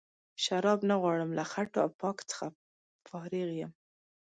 [0.43, 2.45] شراب نه غواړم له خټو او پاک څخه
[3.09, 3.71] فارغ یم.